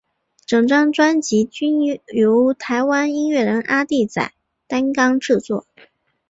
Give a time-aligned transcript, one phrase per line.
[0.47, 4.33] 整张专辑均由台湾音乐人阿弟仔
[4.67, 5.67] 担纲制作。